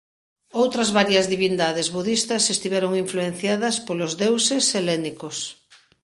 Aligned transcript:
Outras 0.61 0.89
varias 0.97 1.25
divindades 1.33 1.87
budistas 1.97 2.43
estiveron 2.55 2.91
influenciadas 3.03 3.75
polos 3.87 4.11
deuses 4.23 4.63
helénicos. 4.75 5.37